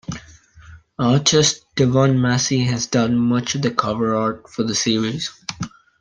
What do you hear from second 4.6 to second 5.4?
the series.